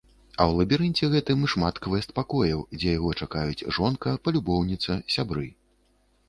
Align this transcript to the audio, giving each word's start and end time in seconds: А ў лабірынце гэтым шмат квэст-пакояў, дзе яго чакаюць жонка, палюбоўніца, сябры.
А 0.39 0.43
ў 0.51 0.57
лабірынце 0.59 1.09
гэтым 1.15 1.43
шмат 1.53 1.79
квэст-пакояў, 1.87 2.63
дзе 2.77 2.89
яго 2.95 3.11
чакаюць 3.21 3.67
жонка, 3.77 4.15
палюбоўніца, 4.25 4.99
сябры. 5.19 5.47